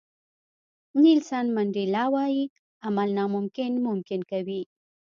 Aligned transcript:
نیلسن 1.03 1.45
منډیلا 1.55 2.03
وایي 2.13 2.43
عمل 2.87 3.09
ناممکن 3.17 3.71
ممکن 3.87 4.19
کوي. 4.31 4.61